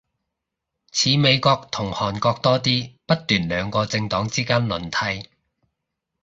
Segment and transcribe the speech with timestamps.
[0.91, 5.29] 似美國同韓國多啲，不斷兩個政黨之間輪替